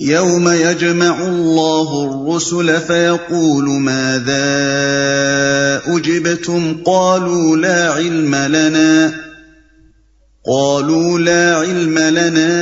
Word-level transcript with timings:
يوم 0.00 0.48
يجمع 0.48 1.22
الله 1.22 2.04
الرسل 2.04 2.80
فيقول 2.80 3.64
ماذا 3.64 4.42
أجبتم 5.86 6.76
قالوا 6.86 7.56
لا 7.56 7.92
علم 7.92 8.34
لنا 8.34 9.14
قالوا 10.46 11.18
لا 11.18 11.56
علم 11.56 11.98
لنا 11.98 12.56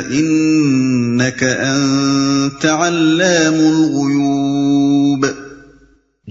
إنك 0.00 1.42
أنت 1.42 2.66
علام 2.66 3.54
الغيوب 3.54 5.26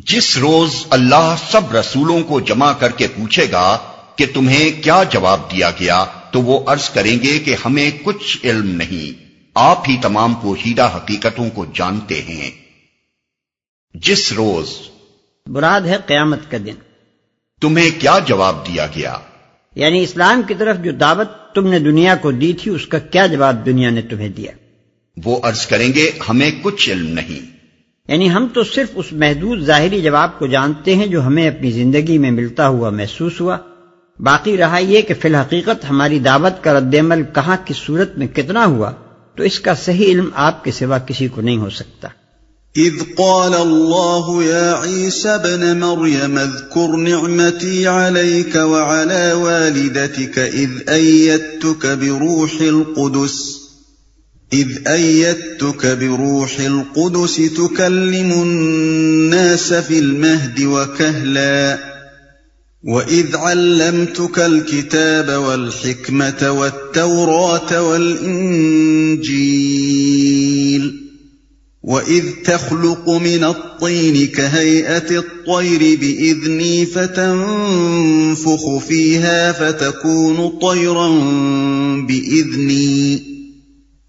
جس 0.08 0.38
روز 0.38 0.84
اللہ 0.90 1.36
سب 1.52 1.76
رسولوں 1.76 2.22
کو 2.24 2.40
جمع 2.40 2.74
کر 2.74 2.92
کے 2.92 3.08
پوچھے 3.08 3.48
گا 3.52 3.78
کہ 4.16 4.26
تمہیں 4.34 4.84
کیا 4.84 5.04
جواب 5.04 5.52
دیا 5.52 5.70
گیا 5.80 6.06
تو 6.34 6.42
وہ 6.42 6.64
عرض 6.68 6.90
کریں 6.90 7.18
گے 7.24 7.40
کہ 7.40 7.56
ہمیں 7.66 7.92
کچھ 8.04 8.38
علم 8.44 8.76
نہیں۔ 8.76 9.24
آپ 9.56 9.90
ہی 9.90 9.98
تمام 10.02 10.34
پوشیدہ 10.34 10.92
حقیقتوں 10.96 11.50
کو 11.50 11.66
جانتے 11.74 12.22
ہیں۔ 12.22 12.52
جس 13.94 14.34
روز 14.34 14.70
براد 15.48 15.82
ہے 15.82 15.98
قیامت 16.06 16.52
کا 16.52 16.58
دن۔ 16.66 16.74
تمہیں 17.62 17.90
کیا 18.00 18.20
جواب 18.26 18.68
دیا 18.68 18.88
گیا؟ 18.88 19.18
یعنی 19.76 20.04
اسلام 20.04 20.42
کی 20.48 20.54
طرف 20.54 20.78
جو 20.78 20.92
دعوت 20.92 21.56
تم 21.56 21.68
نے 21.68 21.80
دنیا 21.80 22.16
کو 22.16 22.32
دی 22.32 22.54
تھی 22.54 22.72
اس 22.72 22.88
کا 22.88 23.00
کیا 23.00 23.26
جواب 23.26 23.66
دنیا 23.66 23.90
نے 23.90 24.02
تمہیں 24.02 24.30
دیا؟ 24.30 24.52
وہ 25.24 25.40
عرض 25.44 25.66
کریں 25.66 25.94
گے 25.94 26.12
ہمیں 26.30 26.52
کچھ 26.62 26.90
علم 26.90 27.08
نہیں۔ 27.08 27.58
یعنی 28.08 28.32
ہم 28.32 28.48
تو 28.54 28.64
صرف 28.64 28.90
اس 28.96 29.06
محدود 29.12 29.60
ظاہری 29.60 30.02
جواب 30.02 30.40
کو 30.40 30.48
جانتے 30.48 30.96
ہیں 30.96 31.08
جو 31.08 31.22
ہمیں 31.22 31.48
اپنی 31.48 31.72
زندگی 31.72 32.18
میں 32.18 32.32
ملتا 32.32 32.68
ہوا 32.68 32.90
محسوس 32.90 33.42
ہوا۔ 33.42 33.58
باقی 34.24 34.58
رہا 34.58 34.78
یہ 34.78 35.02
کہ 35.02 35.14
فی 35.22 35.28
الحقیقت 35.28 35.90
ہماری 35.90 36.20
دعوت 36.20 36.64
کا 36.64 36.80
رد 36.80 36.96
عمل 37.00 37.24
کہاں 37.36 37.58
کس 37.66 37.76
صورت 37.76 38.18
میں 38.18 38.28
کتنا 38.28 38.66
ہوا، 38.66 38.92
تو 39.36 39.44
اس 39.44 39.60
کا 39.60 39.76
صحیح 39.76 40.06
علم 40.06 40.30
آپ 40.34 40.64
کے 40.64 40.72
سوا 40.72 40.98
کسی 40.98 41.28
کو 41.28 41.42
نہیں 41.42 41.58
ہو 41.58 41.70
سکتا۔ 41.70 42.08
اذ 42.76 43.00
قال 43.18 43.54
الله 43.54 44.44
يا 44.46 44.82
عيسى 44.84 45.30
ابن 45.30 45.80
مريم 45.80 46.38
اذكر 46.38 46.98
نعمتي 46.98 47.88
عليك 47.88 48.56
وعلى 48.56 49.32
والدتك 49.34 50.40
اذ 50.40 50.90
ايدتك 50.90 51.86
بروح 51.86 52.62
القدس، 52.62 53.36
اذ 54.54 54.88
ايدتك 54.88 55.86
بروح 55.86 56.60
القدس 56.60 57.36
تكلم 57.36 58.32
الناس 58.42 59.74
في 59.74 60.00
المهد 60.00 60.64
وكهلا 60.64 61.93
وَإِذْ 62.84 63.36
عَلَّمْتُكَ 63.36 64.40
الْكِتَابَ 64.40 65.30
وَالْحِكْمَةَ 65.44 66.52
وَالتَّوْرَاةَ 66.52 67.82
وَالْإِنجِيلَ 67.90 69.24
وَإِذْ 71.84 72.24
تَخْلُقُ 72.46 73.10
مِنَ 73.10 73.44
الطِّينِ 73.44 74.28
كَهَيْئَةِ 74.28 75.18
الطَّيْرِ 75.18 75.98
بِإِذْنِي 76.00 76.86
فَتَنفُخُ 76.86 78.78
فِيهَا 78.78 79.52
فَتَكُونُ 79.52 80.60
طَيْرًا 80.62 81.10
بِإِذْنِي 82.08 83.24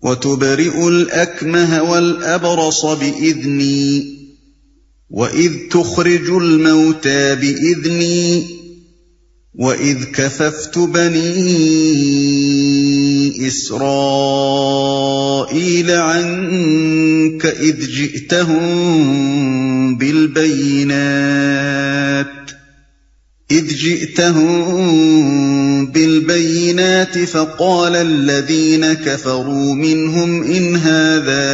وَتُبْرِئُ 0.03 0.89
الْأَكْمَهَ 0.89 1.83
وَالْأَبْرَصَ 1.83 2.87
بِإِذْنِي 2.87 4.15
وَإِذْ 5.11 5.53
تُخْرِجُ 5.71 6.29
الْمَوْتَى 6.31 7.35
بِإِذْنِي 7.35 8.64
وَإِذْ 9.55 10.05
كَفَفْتُ 10.05 10.79
بَنِي 10.79 11.47
إِسْرَائِيلَ 13.47 13.91
عَنكَ 15.91 17.47
إِذْ 17.47 17.87
جِئْتَهُم 17.87 19.97
بِالْبَيِّنَاتِ 19.97 21.07
إِذْ 23.51 23.75
جِئْتَهُم 23.75 25.87
بِالْبَيِّنَاتِ 25.87 27.19
فَقَالَ 27.19 27.97
الَّذِينَ 27.97 28.93
كَفَرُوا 28.93 29.75
مِنْهُمْ 29.75 30.43
إِنْ 30.43 30.77
هَذَا 30.77 31.45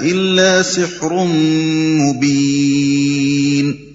إِلَّا 0.00 0.62
سِحْرٌ 0.62 1.24
مُبِينٌ 2.00 3.87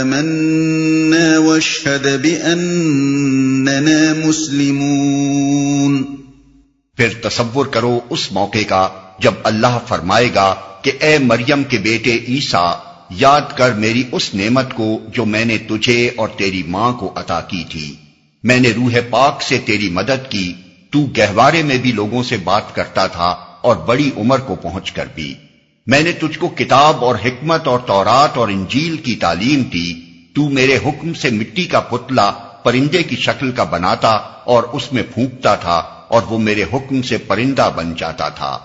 آمَنَّا 0.00 1.38
وَاشْهَدْ 1.38 2.20
بِأَنَّنَا 2.20 4.14
مُسْلِمُونَ 4.26 6.02
پھر 6.96 7.08
تصور 7.22 7.66
کرو 7.66 8.00
اس 8.10 8.32
موقع 8.32 8.64
کا 8.68 8.88
جب 9.18 9.32
اللہ 9.42 9.78
فرمائے 9.88 10.28
گا 10.34 10.54
کہ 10.82 10.92
اے 11.00 11.18
مریم 11.18 11.62
کے 11.62 11.78
بیٹے 11.78 12.18
عیسیٰ، 12.28 12.76
یاد 13.10 13.56
کر 13.56 13.72
میری 13.72 14.02
اس 14.12 14.34
نعمت 14.34 14.74
کو 14.74 14.98
جو 15.08 15.24
میں 15.24 15.44
نے 15.44 15.58
تجھے 15.58 16.10
اور 16.16 16.28
تیری 16.28 16.62
ماں 16.68 16.92
کو 16.92 17.12
عطا 17.14 17.40
کی 17.40 17.64
تھی۔ 17.70 17.94
میں 18.44 18.60
نے 18.60 18.70
روح 18.70 18.98
پاک 19.10 19.42
سے 19.42 19.58
تیری 19.58 19.90
مدد 19.90 20.30
کی، 20.30 20.52
تو 20.90 20.98
گہوارے 20.98 21.62
میں 21.62 21.78
بھی 21.78 21.92
لوگوں 21.92 22.22
سے 22.22 22.36
بات 22.36 22.74
کرتا 22.74 23.06
تھا 23.06 23.36
اور 23.60 23.76
بڑی 23.76 24.10
عمر 24.16 24.38
کو 24.38 24.54
پہنچ 24.54 24.92
کر 24.92 25.06
بھی۔ 25.14 25.34
میں 25.86 26.00
نے 26.00 26.12
تجھ 26.12 26.38
کو 26.38 26.48
کتاب 26.48 27.04
اور 27.04 27.14
حکمت 27.24 27.68
اور 27.68 27.78
تورات 27.78 28.36
اور 28.36 28.48
انجیل 28.48 28.96
کی 28.96 29.16
تعلیم 29.16 29.62
دی، 29.62 29.94
تو 30.34 30.48
میرے 30.48 30.76
حکم 30.76 31.14
سے 31.14 31.30
مٹی 31.30 31.64
کا 31.64 31.80
پتلا 31.80 32.30
پرندے 32.62 33.02
کی 33.02 33.16
شکل 33.16 33.52
کا 33.52 33.64
بناتا 33.64 34.10
اور 34.44 34.62
اس 34.62 34.92
میں 34.92 35.02
پھونکتا 35.14 35.54
تھا 35.54 35.82
اور 36.08 36.22
وہ 36.22 36.38
میرے 36.38 36.62
حکم 36.62 37.02
سے 37.02 37.16
پرندہ 37.16 37.70
بن 37.76 37.94
جاتا 37.94 38.28
تھا۔ 38.28 38.58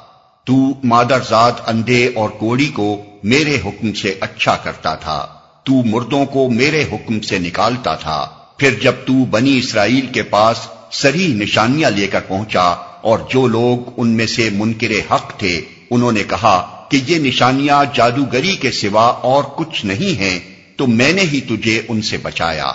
تو 0.44 0.54
مادر 0.84 1.20
ذات 1.30 1.70
اندھے 1.70 2.12
اور 2.16 2.30
کوڑی 2.30 2.68
کو 2.68 3.04
میرے 3.24 3.58
حکم 3.66 3.94
سے 3.94 4.16
اچھا 4.20 4.56
کرتا 4.56 4.96
تھا، 4.96 5.28
تو 5.64 5.74
مردوں 5.74 6.26
کو 6.26 6.50
میرے 6.50 6.84
حکم 6.92 7.20
سے 7.20 7.40
نکالتا 7.40 7.96
تھا۔ 7.96 8.30
پھر 8.60 8.76
جب 8.82 8.94
تو 9.06 9.14
بنی 9.14 9.58
اسرائیل 9.58 10.06
کے 10.06 10.24
پاس 10.24 10.58
سری 10.92 11.28
نشانیاں 11.28 11.90
لے 11.90 12.08
کر 12.08 12.20
پہنچا 12.20 12.62
اور 13.02 13.20
جو 13.30 13.48
لوگ 13.48 13.94
ان 13.98 14.10
میں 14.10 14.28
سے 14.28 14.50
منکر 14.54 15.14
حق 15.14 15.40
تھے، 15.40 15.62
انہوں 15.90 16.12
نے 16.12 16.24
کہا 16.24 16.86
کہ 16.92 17.00
یہ 17.08 17.20
نشانیاں 17.20 17.86
جادوگری 17.94 18.56
کے 18.56 18.72
سوا 18.72 19.06
اور 19.06 19.44
کچھ 19.44 19.86
نہیں 19.86 20.20
ہیں، 20.20 20.40
تو 20.76 20.88
میں 20.88 21.14
نے 21.14 21.22
ہی 21.22 21.42
تجھے 21.42 21.82
ان 21.88 22.02
سے 22.02 22.18
بچایا۔ 22.18 22.72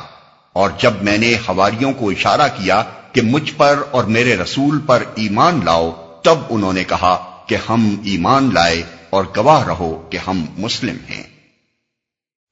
اور 0.52 0.70
جب 0.78 0.92
میں 1.02 1.18
نے 1.18 1.34
ہواریوں 1.48 1.92
کو 1.92 2.10
اشارہ 2.10 2.48
کیا 2.48 2.82
کہ 3.12 3.20
مجھ 3.20 3.52
پر 3.56 3.82
اور 3.90 4.04
میرے 4.04 4.36
رسول 4.36 4.78
پر 4.78 5.02
ایمان 5.14 5.60
لاؤ، 5.64 6.18
تب 6.24 6.38
انہوں 6.50 6.72
نے 6.72 6.84
کہا 6.84 7.42
کہ 7.46 7.56
ہم 7.68 7.96
ایمان 8.04 8.50
لائے 8.54 8.82
اور 9.10 9.24
گواہ 9.36 9.66
رہو 9.66 10.08
کہ 10.10 10.18
ہم 10.26 10.44
مسلم 10.58 10.96
ہیں۔ 11.10 11.33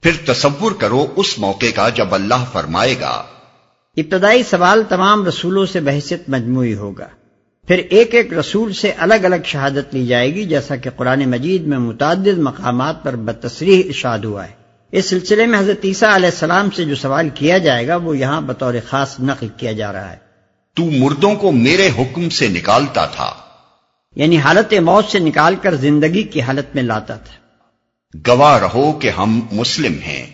پھر 0.03 0.33
تصور 0.33 0.71
کرو 0.71 1.05
اس 1.15 1.39
موقع 1.39 1.65
کا 1.75 1.89
جب 1.89 2.13
اللہ 2.15 2.45
فرمائے 2.51 2.95
گا۔ 2.99 3.23
ابتدائی 3.97 4.43
سوال 4.43 4.83
تمام 4.89 5.25
رسولوں 5.25 5.65
سے 5.65 5.79
بحثیت 5.79 6.29
مجموعی 6.29 6.73
ہوگا۔ 6.73 7.07
پھر 7.67 7.77
ایک 7.89 8.15
ایک 8.15 8.33
رسول 8.33 8.73
سے 8.73 8.91
الگ 8.97 9.13
الگ 9.13 9.35
شہادت 9.45 9.93
لی 9.93 10.05
جائے 10.05 10.35
گی 10.35 10.45
جیسا 10.45 10.75
کہ 10.75 10.89
قرآن 10.89 11.29
مجید 11.29 11.67
میں 11.67 11.77
متعدد 11.77 12.37
مقامات 12.37 13.03
پر 13.03 13.15
بتصریح 13.15 13.83
ارشاد 13.85 14.19
ہوا 14.19 14.45
ہے۔ 14.45 14.51
اس 14.91 15.09
سلسلے 15.09 15.45
میں 15.45 15.59
حضرت 15.59 15.79
عیسیٰ 15.83 16.15
علیہ 16.15 16.29
السلام 16.29 16.69
سے 16.69 16.85
جو 16.85 16.95
سوال 16.95 17.29
کیا 17.33 17.57
جائے 17.57 17.87
گا 17.87 17.95
وہ 17.95 18.17
یہاں 18.17 18.41
بطور 18.41 18.73
خاص 18.89 19.19
نقل 19.19 19.47
کیا 19.57 19.71
جا 19.71 19.93
رہا 19.93 20.11
ہے۔ 20.11 20.17
تو 20.75 20.83
مردوں 20.85 21.35
کو 21.35 21.51
میرے 21.51 21.89
حکم 21.97 22.29
سے 22.29 22.47
نکالتا 22.47 23.05
تھا۔ 23.05 23.33
یعنی 24.15 24.37
حالت 24.37 24.73
موت 24.73 25.05
سے 25.05 25.19
نکال 25.19 25.55
کر 25.61 25.75
زندگی 25.75 26.23
کی 26.23 26.41
حالت 26.41 26.75
میں 26.75 26.83
لاتا 26.83 27.15
تھا۔ 27.15 27.42
گواہ 28.27 28.59
رہو 28.59 28.91
کہ 28.91 29.09
ہم 29.09 29.41
مسلم 29.51 29.93
ہیں۔ 29.93 30.25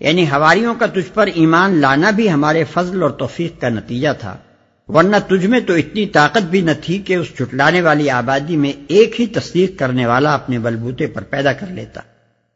یعنی 0.00 0.24
ہواریوں 0.24 0.74
کا 0.74 0.86
تجھ 0.86 1.12
پر 1.14 1.26
ایمان 1.26 1.78
لانا 1.78 2.10
بھی 2.10 2.30
ہمارے 2.30 2.64
فضل 2.64 3.02
اور 3.02 3.10
توفیق 3.10 3.60
کا 3.60 3.68
نتیجہ 3.68 4.08
تھا۔ 4.20 4.36
ورنہ 4.88 5.16
تجھ 5.28 5.46
میں 5.46 5.60
تو 5.60 5.74
اتنی 5.74 6.06
طاقت 6.06 6.42
بھی 6.42 6.60
نہ 6.60 6.70
تھی 6.84 6.98
کہ 6.98 7.14
اس 7.14 7.26
چھٹلانے 7.36 7.80
والی 7.80 8.10
آبادی 8.10 8.56
میں 8.56 8.72
ایک 8.88 9.20
ہی 9.20 9.26
تصدیق 9.26 9.78
کرنے 9.78 10.06
والا 10.06 10.34
اپنے 10.34 10.58
بلبوتے 10.58 11.06
پر 11.06 11.22
پیدا 11.22 11.52
کر 11.52 11.66
لیتا۔ 11.66 12.00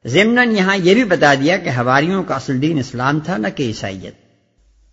ضمن 0.07 0.57
یہاں 0.57 0.77
یہ 0.77 0.95
بھی 0.95 1.05
بتا 1.05 1.35
دیا 1.35 1.57
کہ 1.57 1.69
ہواریوں 1.69 2.23
کا 2.23 2.35
اصل 2.35 2.63
دین 2.63 2.79
اسلام 2.79 3.21
تھا 3.21 3.37
نہ 3.37 3.49
کہ 3.57 3.63
عیسائیت۔ 3.63 4.22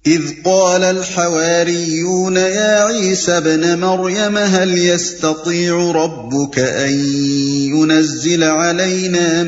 اذ 0.07 0.21
قال 0.45 0.83
الحواريون 0.83 2.37
يا 2.37 2.83
عيسى 2.83 3.39
بن 3.39 3.79
مريم 3.79 4.37
هل 4.37 4.77
يستطيع 4.77 5.91
ربك 5.91 6.59
ان 6.59 6.93
ينزل 7.75 8.43
علينا 8.43 9.43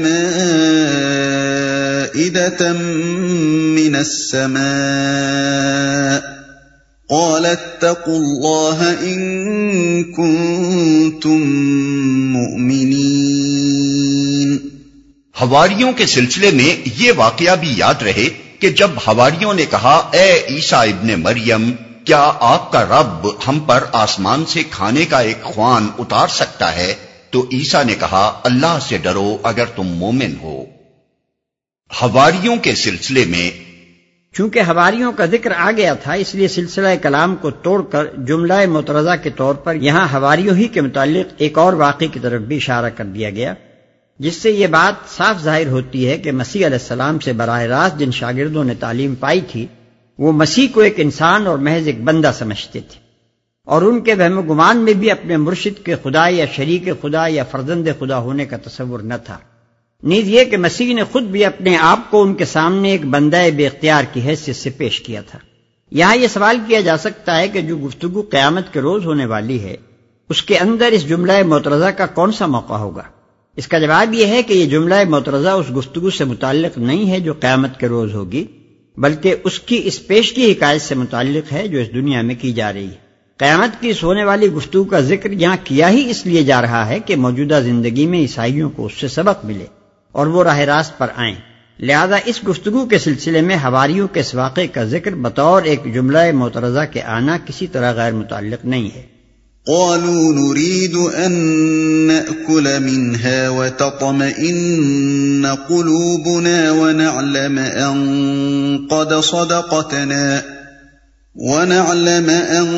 مائده 2.16 2.74
من 2.74 3.96
السماء؟ 3.96 4.62
قال 7.10 7.46
اتقوا 7.46 8.18
الله 8.18 9.04
ان 9.04 10.04
كنتم 10.04 11.42
مؤمنين. 12.32 14.58
ہواریوں 15.42 15.92
کے 15.92 16.06
سلسلے 16.06 16.52
میں 16.52 16.90
یہ 17.00 17.12
واقعہ 17.16 17.56
بھی 17.56 17.74
یاد 17.78 18.02
رہے 18.02 18.30
کہ 18.62 18.70
جب 18.70 18.90
ہواریوں 19.08 19.54
نے 19.54 19.66
کہا، 19.66 20.10
اے 20.14 20.42
عیسا 20.50 20.82
ابن 20.82 21.22
مریم، 21.22 21.72
کیا 22.06 22.32
آپ 22.40 22.72
کا 22.72 22.84
رب 22.84 23.28
ہم 23.48 23.60
پر 23.60 23.84
آسمان 23.92 24.46
سے 24.46 24.64
کھانے 24.64 25.06
کا 25.06 25.20
ایک 25.20 25.44
خوان 25.44 25.88
اتار 26.00 26.28
سکتا 26.28 26.76
ہے؟ 26.76 26.94
تو 27.30 27.46
عیسا 27.52 27.84
نے 27.84 27.96
کہا، 28.00 28.40
اللہ 28.44 28.80
سے 28.82 28.98
ڈرو 28.98 29.38
اگر 29.44 29.66
تم 29.66 29.88
مومن 29.88 30.36
ہو. 30.42 30.64
ہواریوں 32.02 32.56
کے 32.56 32.76
سلسلے 32.76 33.26
میں 33.26 33.52
چونکہ 34.34 34.60
ہواریوں 34.60 35.12
کا 35.12 35.26
ذکر 35.26 35.52
آ 35.58 35.72
گیا 35.72 35.94
تھا، 35.94 36.14
اس 36.14 36.36
لیے 36.36 36.48
سلسلہ 36.48 36.88
کلام 37.02 37.36
کو 37.36 37.52
توڑ 37.52 37.82
کر 37.82 38.06
جملہ 38.18 38.66
مترضہ 38.66 39.16
کے 39.24 39.30
طور 39.30 39.56
پر 39.56 39.76
یہاں 39.76 40.08
ہواریوں 40.14 40.56
ہی 40.56 40.68
کے 40.68 40.82
متعلق 40.82 41.34
ایک 41.38 41.58
اور 41.58 41.74
واقعے 41.74 42.08
کی 42.08 42.20
طرف 42.20 42.42
بھی 42.42 42.56
اشارہ 42.56 42.90
کر 42.90 43.06
دیا 43.06 43.30
گیا۔ 43.30 43.54
جس 44.22 44.36
سے 44.36 44.52
یہ 44.52 44.68
بات 44.68 45.18
صاف 45.18 45.44
ظاہر 45.44 45.68
ہوتی 45.68 46.08
ہے 46.08 46.18
کہ 46.18 46.32
مسیح 46.32 46.66
علیہ 46.66 46.78
السلام 46.78 47.20
سے 47.20 47.34
براہ 47.34 47.62
راست 47.62 48.00
جن 48.00 48.12
شاگردوں 48.12 48.64
نے 48.64 48.74
تعلیم 48.74 49.16
پائی 49.16 49.42
تھی، 49.42 49.68
وہ 50.18 50.32
مسیح 50.32 50.68
کو 50.74 50.82
ایک 50.82 50.94
انسان 50.98 51.48
اور 51.48 51.58
محض 51.58 51.88
ایک 51.88 52.04
بندہ 52.04 52.32
سمجھتے 52.40 52.80
تھے۔ 52.80 53.00
اور 53.66 53.82
ان 53.82 54.02
کے 54.02 54.14
وہم 54.14 54.52
گمان 54.52 54.78
میں 54.78 54.94
بھی 54.94 55.12
اپنے 55.12 55.38
مرشد 55.38 55.86
کے 55.86 55.96
خدا 56.04 56.28
یا 56.28 56.46
شریک 56.54 56.90
خدا 57.02 57.28
یا 57.28 57.44
فرزند 57.44 57.88
خدا 58.00 58.18
ہونے 58.18 58.46
کا 58.46 58.58
تصور 58.58 59.00
نہ 59.00 59.14
تھا۔ 59.26 59.38
نیز 60.04 60.28
یہ 60.28 60.44
کہ 60.44 60.58
مسیح 60.58 60.96
نے 60.96 61.04
خود 61.04 61.24
بھی 61.24 61.46
اپنے 61.46 61.78
آپ 61.78 62.12
کو 62.12 62.22
ان 62.22 62.36
کے 62.36 62.46
سامنے 62.46 62.92
ایک 62.92 63.06
بندہ 63.06 63.44
بے 63.56 63.68
اختیار 63.68 64.04
کی 64.14 64.22
حیثیت 64.22 64.56
سے 64.56 64.70
پیش 64.70 65.02
کیا 65.02 65.22
تھا۔ 65.22 65.40
یہاں 65.92 66.16
یہ 66.16 66.28
سوال 66.28 66.58
کیا 66.68 66.82
جا 66.82 66.98
سکتا 66.98 67.40
ہے 67.40 67.48
کہ 67.48 67.62
جو 67.62 67.78
گفتگو 67.78 68.22
قیامت 68.22 68.74
کے 68.74 68.82
روز 68.82 69.06
ہونے 69.06 69.26
والی 69.26 69.64
ہے، 69.64 69.76
اس 70.30 70.44
کے 70.44 70.58
اندر 70.58 70.86
اس 70.86 71.10
جملہ 71.10 71.44
مترضہ 71.44 71.86
کا 71.86 72.06
کون 72.06 72.32
سا 72.32 72.46
موقع 72.46 72.74
ہوگا؟ 72.74 73.04
اس 73.56 73.68
کا 73.68 73.80
جواب 73.80 74.14
یہ 74.14 74.26
ہے 74.26 74.44
کہ 74.44 74.54
یہ 74.54 74.66
جملہ 74.66 74.96
مترضہ 75.10 75.50
اس 75.50 75.66
گفتگو 75.76 76.10
سے 76.10 76.24
متعلق 76.24 76.78
نہیں 76.78 77.12
ہے 77.12 77.20
جو 77.20 77.34
قیامت 77.34 77.80
کے 77.80 77.88
روز 77.88 78.14
ہوگی، 78.14 78.46
بلکہ 78.98 79.36
اس 79.44 79.60
کی 79.60 79.82
اس 79.84 80.08
پیش 80.08 80.34
کی 80.34 80.52
حکایت 80.52 80.82
سے 80.82 80.96
متعلق 80.96 81.54
ہے 81.54 81.68
جو 81.68 81.80
اس 81.80 81.94
دنیا 81.94 82.22
میں 82.22 82.36
کی 82.42 82.54
جا 82.54 82.74
رہی 82.74 82.86
ہے۔ 82.86 83.12
قیامت 83.38 83.82
کی 83.82 83.94
سونے 83.94 84.24
والی 84.24 84.48
گفتگو 84.48 84.84
کا 84.84 85.00
ذکر 85.00 85.32
یہاں 85.32 85.58
کیا 85.64 85.90
ہی 85.90 86.10
اس 86.10 86.26
لیے 86.26 86.44
جا 86.44 86.62
رہا 86.62 86.88
ہے 86.88 87.00
کہ 87.00 87.16
موجودہ 87.16 87.60
زندگی 87.64 88.06
میں 88.06 88.20
عیسائیوں 88.20 88.70
کو 88.70 88.86
اس 88.86 88.94
سے 88.94 89.08
سبق 89.08 89.46
ملے 89.46 89.66
اور 90.12 90.28
وہ 90.28 90.44
راہ 90.44 90.60
راست 90.60 90.98
پر 90.98 91.08
آئیں۔ 91.16 91.36
لہذا 91.80 92.18
اس 92.26 92.48
گفتگو 92.48 92.86
کے 92.86 92.98
سلسلے 92.98 93.42
میں 93.42 93.56
ہواریوں 93.56 94.08
کے 94.08 94.20
اس 94.20 94.36
واقعے 94.36 94.68
کا 94.68 94.84
ذکر 94.84 95.16
بطور 95.16 95.62
ایک 95.62 95.94
جملہ 95.94 96.32
مترضہ 96.32 96.80
کے 96.92 97.02
آنا 97.02 97.38
کسی 97.46 97.68
طرح 97.68 97.92
غیر 97.92 98.12
متعلق 98.12 98.66
نہیں 98.66 98.90
ہے۔ 98.96 99.11
قالوا 99.68 100.34
نريد 100.34 100.96
أن 100.96 101.32
نأكل 102.08 102.80
منها 102.80 103.50
وتطمئن 103.50 105.46
قلوبنا 105.70 106.72
ونعلم 106.72 107.60
أن 107.60 107.98
قد 108.90 109.22
صدقتنا 109.24 110.42
ونعلم 111.36 112.30
أن 112.30 112.70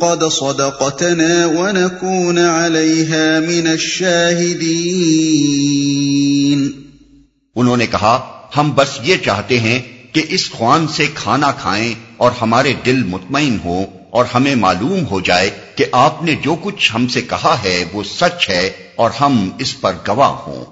قد 0.00 0.22
صدقتنا 0.32 1.46
ونكون 1.46 2.38
عليها 2.38 3.40
من 3.48 3.66
الشاهدين. 3.66 4.50
انہوں 7.56 7.76
نے 7.76 7.86
کہا، 7.86 8.20
ہم 8.56 8.72
بس 8.74 8.88
یہ 9.02 9.16
چاہتے 9.24 9.60
ہیں 9.60 9.80
کہ 10.12 10.22
اس 10.28 10.50
خوان 10.50 10.86
سے 10.88 11.06
کھانا 11.14 11.50
کھائیں 11.50 11.94
اور 12.16 12.30
ہمارے 12.42 12.72
دل 12.86 13.02
مطمئن 13.02 13.58
ہوں۔ 13.64 13.99
اور 14.10 14.24
ہمیں 14.34 14.54
معلوم 14.54 15.00
ہو 15.10 15.20
جائے 15.20 15.50
کہ 15.74 15.84
آپ 15.92 16.22
نے 16.22 16.34
جو 16.44 16.56
کچھ 16.62 16.92
ہم 16.94 17.08
سے 17.08 17.20
کہا 17.20 17.56
ہے 17.64 17.84
وہ 17.92 18.02
سچ 18.02 18.50
ہے 18.50 18.70
اور 18.96 19.10
ہم 19.20 19.50
اس 19.58 19.80
پر 19.80 19.92
گواہ 20.08 20.28
ہوں۔ 20.28 20.64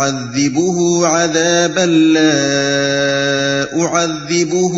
أعذبه 0.00 1.08
عذابا 1.08 1.84
لا 1.84 3.78
أعذبه 3.78 4.72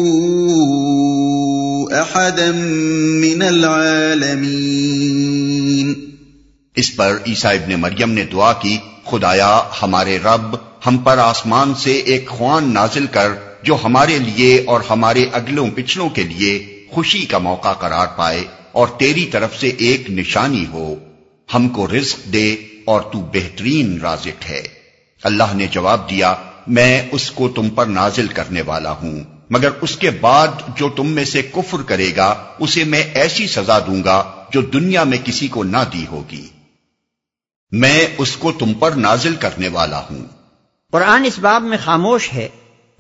أحدا 1.99 2.51
من 3.25 3.43
العالمين۔ 3.43 5.95
اس 6.77 6.97
پر 6.97 7.19
عیسیٰ 7.27 7.55
ابن 7.55 7.81
مریم 7.81 8.13
نے 8.13 8.25
دعا 8.25 8.53
کی، 8.53 8.79
خدایا، 9.05 9.63
ہمارے 9.83 10.19
رب 10.25 10.57
ہم 10.87 10.99
پر 10.99 11.19
آسمان 11.19 11.75
سے 11.75 11.93
ایک 11.93 12.29
خوان 12.29 12.75
نازل 12.75 13.07
کر، 13.07 13.33
جو 13.63 13.77
ہمارے 13.85 14.19
لیے 14.19 14.63
اور 14.67 14.81
ہمارے 14.91 15.25
اگلوں 15.33 15.67
پچھلوں 15.75 16.09
کے 16.09 16.23
لیے 16.23 16.83
خوشی 16.91 17.19
کا 17.19 17.39
موقع 17.39 17.73
قرار 17.73 18.07
پائے 18.17 18.45
اور 18.73 18.89
تیری 18.99 19.25
طرف 19.25 19.61
سے 19.61 19.69
ایک 19.69 20.11
نشانی 20.11 20.65
ہو۔ 20.73 20.95
ہم 21.55 21.69
کو 21.69 21.87
رزق 21.87 22.33
دے 22.33 22.57
اور 22.85 23.01
تو 23.01 23.29
بہترین 23.33 23.99
رازق 24.03 24.51
ہے۔ 24.51 24.78
اللہ 25.23 25.55
نے 25.55 25.67
جواب 25.67 26.11
دیا، 26.11 26.35
میں 26.67 27.09
اس 27.13 27.31
کو 27.31 27.49
تم 27.49 27.71
پر 27.71 27.87
نازل 27.87 28.27
کرنے 28.27 28.63
والا 28.63 28.91
ہوں، 28.91 29.21
مگر 29.51 29.69
اس 29.81 29.97
کے 29.97 30.11
بعد 30.11 30.47
جو 30.77 30.89
تم 30.89 31.07
میں 31.07 31.25
سے 31.25 31.43
کفر 31.43 31.83
کرے 31.87 32.13
گا، 32.17 32.35
اسے 32.59 32.85
میں 32.85 33.03
ایسی 33.15 33.47
سزا 33.47 33.79
دوں 33.79 34.05
گا 34.05 34.25
جو 34.53 34.61
دنیا 34.61 35.05
میں 35.05 35.19
کسی 35.25 35.49
کو 35.49 35.65
نہ 35.65 35.77
دی 35.93 36.07
ہوگی۔ 36.07 36.49
میں 37.71 38.07
اس 38.19 38.37
کو 38.37 38.53
تم 38.53 38.75
پر 38.75 38.91
نازل 38.91 39.35
کرنے 39.35 39.69
والا 39.69 39.99
ہوں۔ 39.99 40.25
قرآن 40.93 41.25
اس 41.25 41.39
باب 41.39 41.63
میں 41.63 41.79
خاموش 41.85 42.33
ہے 42.35 42.49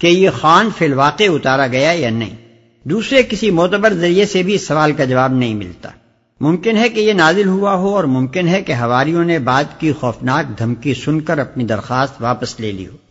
کہ 0.00 0.06
یہ 0.06 0.30
خان 0.40 0.70
فی 0.78 0.84
الواقع 0.84 1.24
اتارا 1.28 1.66
گیا 1.66 1.92
یا 1.92 2.10
نہیں۔ 2.10 2.36
دوسرے 2.84 3.22
کسی 3.22 3.50
معتبر 3.50 3.92
ذریعے 3.92 4.26
سے 4.26 4.42
بھی 4.42 4.54
اس 4.54 4.66
سوال 4.66 4.92
کا 4.92 5.04
جواب 5.04 5.32
نہیں 5.32 5.54
ملتا۔ 5.54 5.88
ممکن 6.40 6.76
ہے 6.76 6.88
کہ 6.88 7.00
یہ 7.00 7.12
نازل 7.12 7.48
ہوا 7.48 7.74
ہو 7.74 7.96
اور 7.96 8.04
ممکن 8.04 8.48
ہے 8.48 8.62
کہ 8.62 8.72
ہواریوں 8.72 9.24
نے 9.24 9.38
بعد 9.38 9.64
کی 9.78 9.92
خوفناک 9.92 10.58
دھمکی 10.58 10.94
سن 10.94 11.20
کر 11.20 11.38
اپنی 11.38 11.64
درخواست 11.64 12.14
واپس 12.20 12.60
لے 12.60 12.72
لی 12.72 12.86
ہو۔ 12.86 13.07